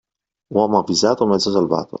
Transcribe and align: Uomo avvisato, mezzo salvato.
Uomo 0.55 0.79
avvisato, 0.79 1.27
mezzo 1.27 1.51
salvato. 1.51 1.89